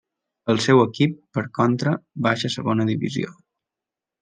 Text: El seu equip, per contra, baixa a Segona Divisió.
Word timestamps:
El 0.53 0.61
seu 0.65 0.79
equip, 0.83 1.13
per 1.39 1.43
contra, 1.59 1.95
baixa 2.29 2.51
a 2.51 2.55
Segona 2.57 2.89
Divisió. 2.91 3.37